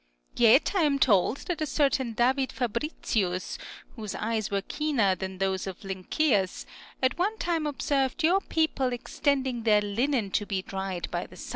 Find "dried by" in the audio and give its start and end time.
10.63-11.27